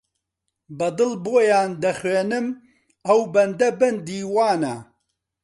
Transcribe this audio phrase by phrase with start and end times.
[0.77, 2.47] بە دڵ بۆیان دەخوێنم
[3.07, 4.75] ئەو بەندە بەندی وانە